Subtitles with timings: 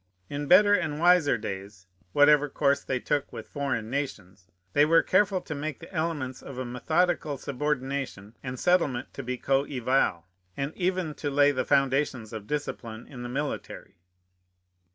[0.31, 5.41] In better and wiser days (whatever course they took with foreign nations) they were careful
[5.41, 10.23] to make the elements of a methodical subordination and settlement to be coeval,
[10.57, 13.99] and even to lay the foundations of discipline in the military.